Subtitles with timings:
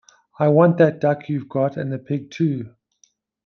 [0.39, 2.71] I want that duck you’ve got— and the pig too.